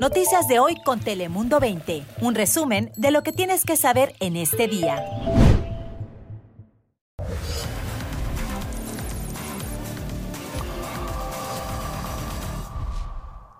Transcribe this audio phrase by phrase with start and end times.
[0.00, 2.02] Noticias de hoy con Telemundo 20.
[2.20, 5.02] Un resumen de lo que tienes que saber en este día.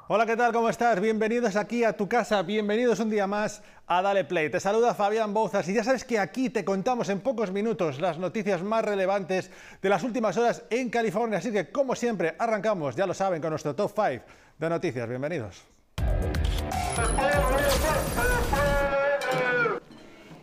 [0.09, 0.53] Hola, ¿qué tal?
[0.53, 1.01] ¿Cómo estás?
[1.01, 4.51] Bienvenidos aquí a tu casa, bienvenidos un día más a Dale Play.
[4.51, 8.19] Te saluda Fabián Bouzas y ya sabes que aquí te contamos en pocos minutos las
[8.19, 9.51] noticias más relevantes
[9.83, 11.39] de las últimas horas en California.
[11.39, 14.25] Así que, como siempre, arrancamos, ya lo saben, con nuestro top 5
[14.59, 15.09] de noticias.
[15.09, 15.76] Bienvenidos.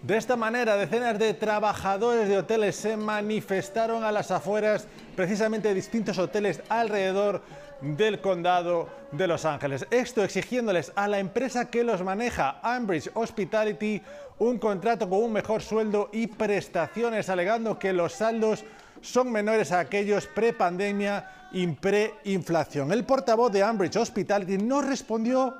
[0.03, 5.75] De esta manera, decenas de trabajadores de hoteles se manifestaron a las afueras, precisamente de
[5.75, 7.41] distintos hoteles alrededor
[7.79, 9.87] del condado de Los Ángeles.
[9.91, 14.01] Esto exigiéndoles a la empresa que los maneja, Ambridge Hospitality,
[14.39, 18.65] un contrato con un mejor sueldo y prestaciones, alegando que los saldos
[18.99, 22.91] son menores a aquellos pre-pandemia y pre-inflación.
[22.91, 25.55] El portavoz de Ambridge Hospitality nos respondió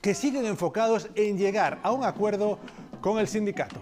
[0.00, 2.58] que siguen enfocados en llegar a un acuerdo
[3.00, 3.80] con el sindicato.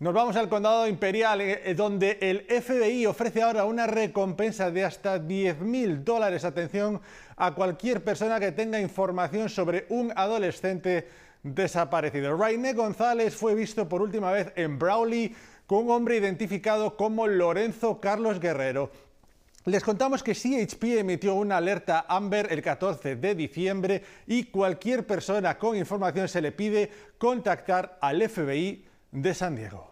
[0.00, 5.18] Nos vamos al condado imperial, eh, donde el FBI ofrece ahora una recompensa de hasta
[5.18, 7.00] 10 mil dólares, atención,
[7.36, 11.08] a cualquier persona que tenga información sobre un adolescente
[11.42, 12.36] desaparecido.
[12.36, 15.34] Rainé González fue visto por última vez en Brawley
[15.66, 18.90] con un hombre identificado como Lorenzo Carlos Guerrero.
[19.66, 25.56] Les contamos que CHP emitió una alerta Amber el 14 de diciembre y cualquier persona
[25.56, 29.90] con información se le pide contactar al FBI de San Diego.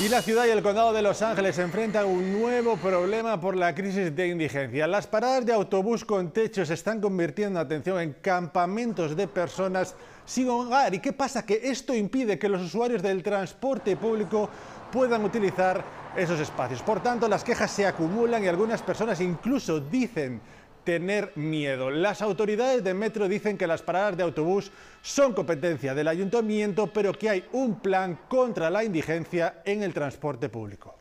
[0.00, 3.40] Y la ciudad y el condado de Los Ángeles se enfrentan a un nuevo problema
[3.40, 4.88] por la crisis de indigencia.
[4.88, 10.48] Las paradas de autobús con techo se están convirtiendo, atención, en campamentos de personas sin
[10.50, 10.94] hogar.
[10.94, 11.46] ¿Y qué pasa?
[11.46, 14.50] Que esto impide que los usuarios del transporte público
[14.92, 16.82] puedan utilizar esos espacios.
[16.82, 20.40] Por tanto, las quejas se acumulan y algunas personas incluso dicen
[20.84, 21.90] tener miedo.
[21.90, 27.12] Las autoridades de metro dicen que las paradas de autobús son competencia del ayuntamiento, pero
[27.12, 30.94] que hay un plan contra la indigencia en el transporte público.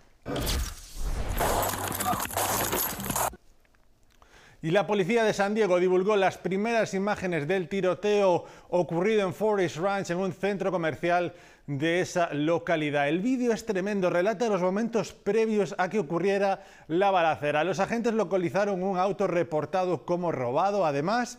[4.61, 9.77] Y la policía de San Diego divulgó las primeras imágenes del tiroteo ocurrido en Forest
[9.77, 11.33] Ranch, en un centro comercial
[11.67, 13.07] de esa localidad.
[13.07, 17.63] El vídeo es tremendo, relata los momentos previos a que ocurriera la balacera.
[17.63, 20.87] Los agentes localizaron un auto reportado como robado.
[20.87, 21.37] Además,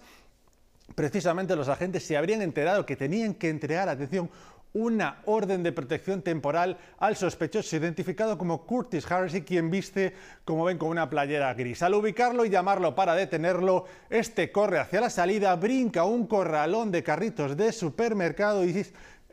[0.95, 4.31] precisamente los agentes se habrían enterado que tenían que entregar, atención,
[4.73, 10.15] una orden de protección temporal al sospechoso identificado como Curtis Harris, quien viste,
[10.45, 11.83] como ven, con una playera gris.
[11.83, 17.03] Al ubicarlo y llamarlo para detenerlo, este corre hacia la salida, brinca un corralón de
[17.03, 18.87] carritos de supermercado y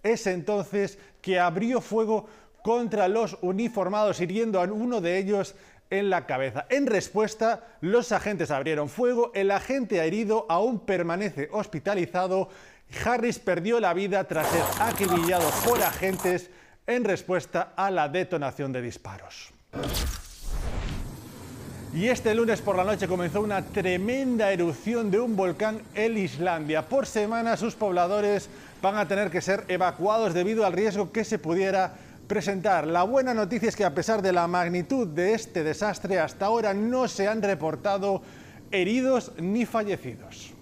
[0.03, 2.28] es entonces que abrió fuego
[2.63, 5.56] contra los uniformados, hiriendo a uno de ellos
[5.90, 6.66] en la cabeza.
[6.69, 12.50] En respuesta, los agentes abrieron fuego, el agente herido aún permanece hospitalizado.
[13.03, 16.50] Harris perdió la vida tras ser acribillado por agentes
[16.88, 19.51] en respuesta a la detonación de disparos.
[21.94, 26.81] Y este lunes por la noche comenzó una tremenda erupción de un volcán en Islandia.
[26.81, 28.50] Por semana sus pobladores
[28.81, 31.94] van a tener que ser evacuados debido al riesgo que se pudiera
[32.28, 32.85] presentar.
[32.85, 36.73] La buena noticia es que a pesar de la magnitud de este desastre, hasta ahora
[36.73, 38.22] no se han reportado
[38.72, 40.54] heridos ni fallecidos.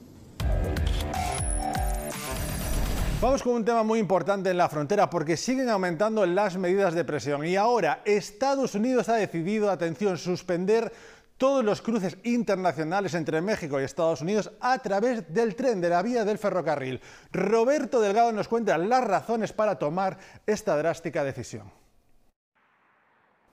[3.24, 7.06] Vamos con un tema muy importante en la frontera porque siguen aumentando las medidas de
[7.06, 10.92] presión y ahora Estados Unidos ha decidido, atención, suspender
[11.38, 16.02] todos los cruces internacionales entre México y Estados Unidos a través del tren, de la
[16.02, 17.00] vía del ferrocarril.
[17.32, 21.72] Roberto Delgado nos cuenta las razones para tomar esta drástica decisión.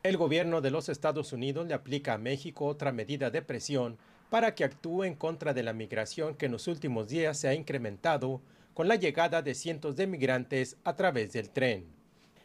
[0.02, 3.98] El gobierno de los Estados Unidos le aplica a México otra medida de presión
[4.30, 7.54] para que actúe en contra de la migración que en los últimos días se ha
[7.54, 8.40] incrementado
[8.80, 11.84] con la llegada de cientos de migrantes a través del tren.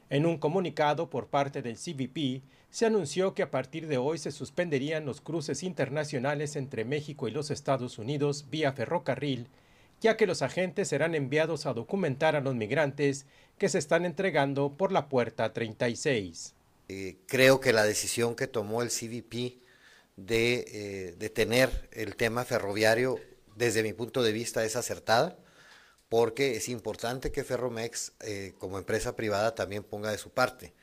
[0.09, 4.33] En un comunicado por parte del CBP, se anunció que a partir de hoy se
[4.33, 9.47] suspenderían los cruces internacionales entre México y los Estados Unidos vía ferrocarril,
[10.01, 13.27] ya que los agentes serán enviados a documentar a los migrantes
[13.57, 16.53] que se están entregando por la puerta 36.
[16.89, 19.61] Eh, creo que la decisión que tomó el CBP
[20.17, 23.21] de eh, detener el tema ferroviario,
[23.55, 25.37] desde mi punto de vista, es acertada,
[26.09, 30.73] porque es importante que Ferromex, eh, como empresa privada, también ponga de su parte.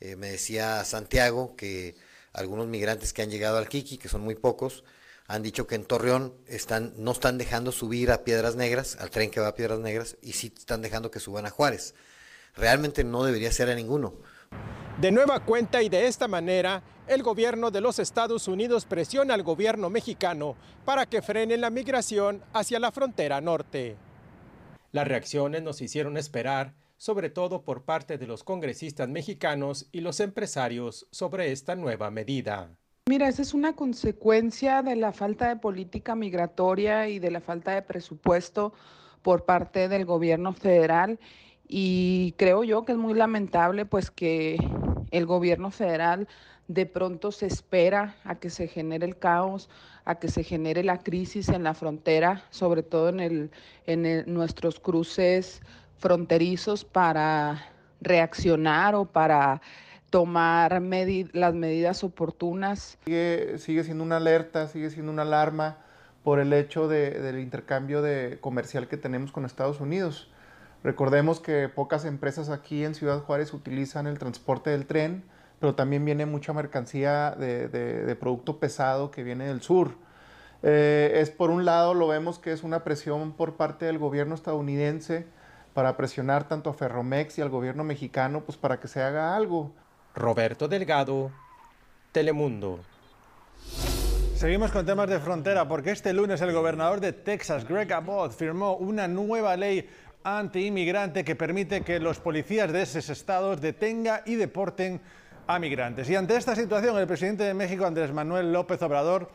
[0.00, 1.96] Eh, me decía Santiago que
[2.32, 4.84] algunos migrantes que han llegado al Kiki, que son muy pocos,
[5.26, 6.34] han dicho que en Torreón
[6.96, 10.32] no están dejando subir a Piedras Negras, al tren que va a Piedras Negras, y
[10.32, 11.94] sí están dejando que suban a Juárez.
[12.56, 14.14] Realmente no debería ser a ninguno.
[14.98, 19.42] De nueva cuenta y de esta manera, el gobierno de los Estados Unidos presiona al
[19.42, 23.96] gobierno mexicano para que frene la migración hacia la frontera norte.
[24.90, 30.20] Las reacciones nos hicieron esperar, sobre todo por parte de los congresistas mexicanos y los
[30.20, 32.70] empresarios, sobre esta nueva medida.
[33.08, 37.72] Mira, esa es una consecuencia de la falta de política migratoria y de la falta
[37.72, 38.72] de presupuesto
[39.22, 41.18] por parte del gobierno federal
[41.66, 44.58] y creo yo que es muy lamentable pues que
[45.10, 46.28] el gobierno federal
[46.68, 49.68] de pronto se espera a que se genere el caos,
[50.04, 53.50] a que se genere la crisis en la frontera, sobre todo en,
[54.26, 55.62] nuestros cruces
[55.96, 57.66] fronterizos para
[58.00, 59.60] reaccionar o para
[60.10, 60.80] tomar
[61.32, 62.98] las medidas oportunas.
[63.04, 65.78] Sigue, sigue, siendo una alerta, sigue siendo una alarma
[66.22, 70.30] por el hecho de, del intercambio de comercial que tenemos con Estados Unidos.
[70.84, 75.24] Recordemos que pocas empresas aquí en Ciudad Juárez utilizan el transporte del tren,
[75.60, 79.92] pero también viene mucha mercancía de, producto pesado que viene del sur.
[80.62, 84.34] Eh, es por un lado, lo vemos que es una presión por parte del gobierno
[84.34, 85.26] estadounidense
[85.74, 89.72] para presionar tanto a Ferromex y al gobierno mexicano pues para que se haga algo.
[90.14, 91.30] Roberto Delgado,
[92.10, 92.80] Telemundo.
[94.34, 98.76] Seguimos con temas de frontera porque este lunes el gobernador de Texas, Greg Abbott, firmó
[98.76, 99.88] una nueva ley
[100.22, 105.00] anti-inmigrante que permite que los policías de esos estados detengan y deporten
[105.48, 106.08] a migrantes.
[106.08, 109.30] Y ante esta situación, el presidente de México, Andrés Manuel López Obrador,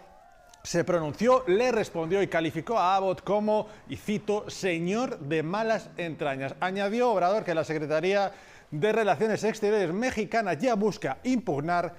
[0.64, 6.56] se pronunció, le respondió y calificó a Abbott como, y cito, señor de malas entrañas.
[6.62, 8.32] Añadió Obrador que la Secretaría
[8.72, 11.96] de Relaciones Exteriores mexicana ya busca impugnar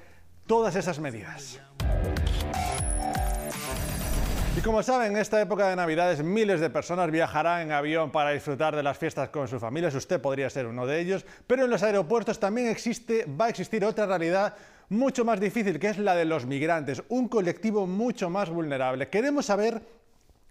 [0.47, 1.61] todas esas medidas.
[4.65, 8.75] Como saben, en esta época de Navidades miles de personas viajarán en avión para disfrutar
[8.75, 9.95] de las fiestas con sus familias.
[9.95, 11.27] Usted podría ser uno de ellos.
[11.47, 14.55] Pero en los aeropuertos también existe, va a existir otra realidad
[14.89, 19.11] mucho más difícil, que es la de los migrantes, un colectivo mucho más vulnerable.
[19.11, 19.83] Queremos saber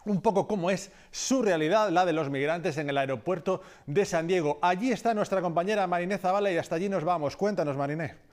[0.05, 4.27] un poco cómo es su realidad, la de los migrantes en el aeropuerto de San
[4.27, 4.59] Diego.
[4.61, 7.35] Allí está nuestra compañera Mariné Zavala y hasta allí nos vamos.
[7.35, 8.32] Cuéntanos, Mariné.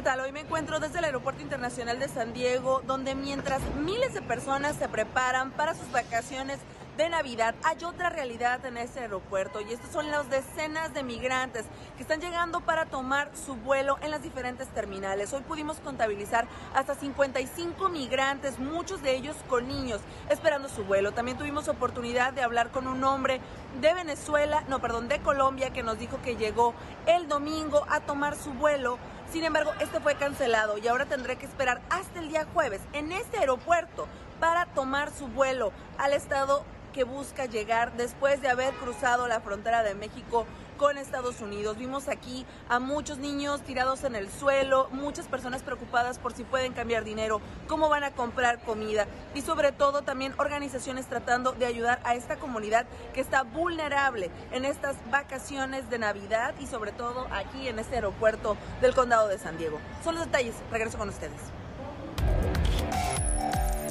[0.00, 0.20] ¿Qué tal?
[0.20, 4.76] Hoy me encuentro desde el Aeropuerto Internacional de San Diego, donde mientras miles de personas
[4.76, 6.58] se preparan para sus vacaciones
[6.96, 11.66] de Navidad, hay otra realidad en ese aeropuerto y estas son las decenas de migrantes
[11.96, 15.34] que están llegando para tomar su vuelo en las diferentes terminales.
[15.34, 20.00] Hoy pudimos contabilizar hasta 55 migrantes, muchos de ellos con niños,
[20.30, 21.12] esperando su vuelo.
[21.12, 23.40] También tuvimos oportunidad de hablar con un hombre
[23.80, 26.74] de Venezuela, no, perdón, de Colombia, que nos dijo que llegó
[27.06, 28.98] el domingo a tomar su vuelo
[29.32, 33.12] sin embargo, este fue cancelado y ahora tendré que esperar hasta el día jueves en
[33.12, 34.08] este aeropuerto
[34.40, 39.82] para tomar su vuelo al estado que busca llegar después de haber cruzado la frontera
[39.82, 40.46] de México
[40.80, 41.76] con Estados Unidos.
[41.76, 46.72] Vimos aquí a muchos niños tirados en el suelo, muchas personas preocupadas por si pueden
[46.72, 52.00] cambiar dinero, cómo van a comprar comida y sobre todo también organizaciones tratando de ayudar
[52.02, 57.68] a esta comunidad que está vulnerable en estas vacaciones de Navidad y sobre todo aquí
[57.68, 59.78] en este aeropuerto del condado de San Diego.
[60.02, 61.59] Son los detalles, regreso con ustedes.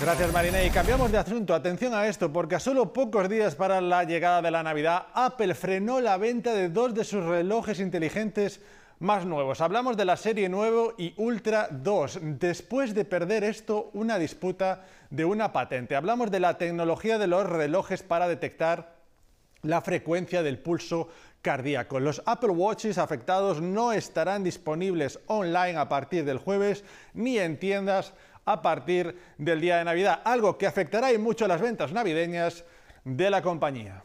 [0.02, 0.64] Gracias Marina.
[0.64, 1.54] Y cambiamos de asunto.
[1.54, 5.54] Atención a esto, porque a solo pocos días para la llegada de la Navidad, Apple
[5.54, 8.62] frenó la venta de dos de sus relojes inteligentes
[9.00, 9.60] más nuevos.
[9.60, 15.26] Hablamos de la serie nuevo y Ultra 2, después de perder esto una disputa de
[15.26, 15.98] una patente.
[15.98, 18.96] Hablamos de la tecnología de los relojes para detectar
[19.64, 21.10] la frecuencia del pulso
[21.42, 22.00] cardíaco.
[22.00, 28.14] Los Apple Watches afectados no estarán disponibles online a partir del jueves ni en tiendas
[28.50, 32.66] a partir del día de Navidad, algo que afectará mucho las ventas navideñas
[33.06, 34.04] de la compañía.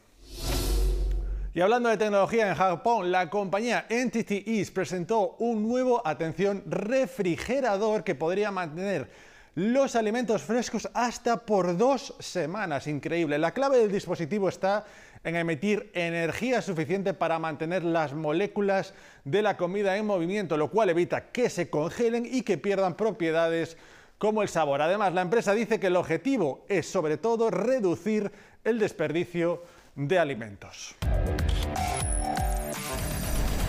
[1.55, 8.05] Y hablando de tecnología en Japón, la compañía Entity East presentó un nuevo, atención, refrigerador
[8.05, 9.09] que podría mantener
[9.55, 12.87] los alimentos frescos hasta por dos semanas.
[12.87, 13.39] Increíble.
[13.39, 14.85] La clave del dispositivo está
[15.23, 18.93] en emitir energía suficiente para mantener las moléculas
[19.25, 23.79] de la comida en movimiento, lo cual evita que se congelen y que pierdan propiedades
[24.25, 24.81] como el sabor.
[24.81, 28.33] Además, la empresa dice que el objetivo es sobre todo reducir
[28.65, 29.63] el desperdicio
[29.95, 30.95] de alimentos.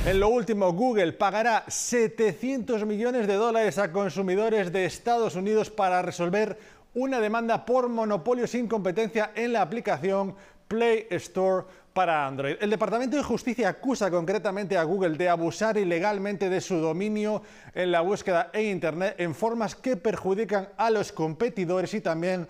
[0.06, 6.02] En lo último, Google pagará 700 millones de dólares a consumidores de Estados Unidos para
[6.02, 6.58] resolver
[6.94, 10.36] una demanda por monopolio sin competencia en la aplicación
[10.70, 11.66] Play Store
[11.96, 12.58] para Android.
[12.60, 17.42] El Departamento de Justicia acusa concretamente a Google de abusar ilegalmente de su dominio
[17.74, 22.50] en la búsqueda en Internet en formas que perjudican a los competidores y también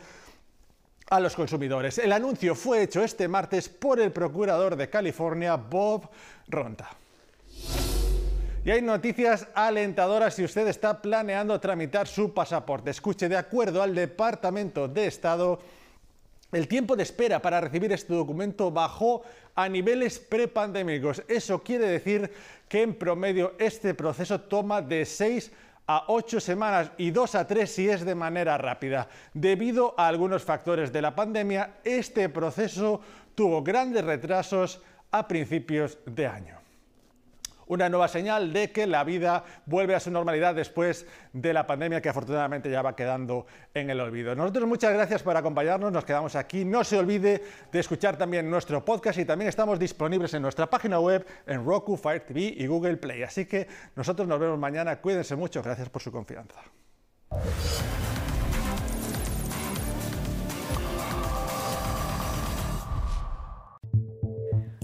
[1.12, 2.00] a los consumidores.
[2.00, 6.10] El anuncio fue hecho este martes por el procurador de California, Bob
[6.48, 6.90] Ronta.
[8.66, 12.90] Y hay noticias alentadoras si usted está planeando tramitar su pasaporte.
[12.90, 15.60] Escuche, de acuerdo al Departamento de Estado,
[16.52, 19.24] el tiempo de espera para recibir este documento bajó
[19.56, 21.24] a niveles prepandémicos.
[21.28, 22.32] Eso quiere decir
[22.68, 25.52] que en promedio este proceso toma de 6
[25.88, 29.08] a 8 semanas y 2 a 3 si es de manera rápida.
[29.34, 33.02] Debido a algunos factores de la pandemia, este proceso
[33.36, 36.65] tuvo grandes retrasos a principios de año
[37.68, 42.02] una nueva señal de que la vida vuelve a su normalidad después de la pandemia
[42.02, 44.36] que afortunadamente ya va quedando en el olvido.
[44.36, 46.66] Nosotros muchas gracias por acompañarnos, nos quedamos aquí.
[46.66, 51.00] No se olvide de escuchar también nuestro podcast y también estamos disponibles en nuestra página
[51.00, 53.24] web en Roku, Fire TV y Google Play.
[53.24, 55.02] Así que nosotros nos vemos mañana.
[55.02, 56.62] Cuídense mucho, gracias por su confianza.